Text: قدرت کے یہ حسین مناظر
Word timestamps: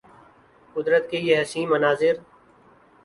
قدرت 0.75 1.09
کے 1.11 1.17
یہ 1.19 1.41
حسین 1.41 1.69
مناظر 1.69 2.13